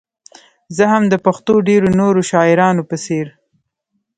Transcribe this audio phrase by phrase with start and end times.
[0.75, 3.27] زه هم د پښتو ډېرو نورو شاعرانو په څېر.